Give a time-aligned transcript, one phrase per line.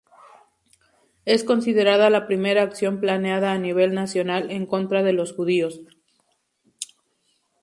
[1.25, 5.81] Es considerada la primera acción planeada a nivel nacional en contra de los judíos.